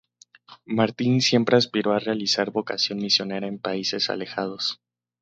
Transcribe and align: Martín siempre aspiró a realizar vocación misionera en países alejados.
Martín 0.65 1.21
siempre 1.21 1.57
aspiró 1.57 1.93
a 1.93 1.99
realizar 1.99 2.49
vocación 2.49 2.97
misionera 2.97 3.45
en 3.45 3.59
países 3.59 4.09
alejados. 4.09 4.81